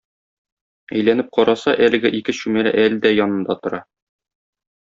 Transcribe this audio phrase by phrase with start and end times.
[0.99, 3.85] Әйләнеп караса, әлеге ике чүмәлә әле дә янында тора.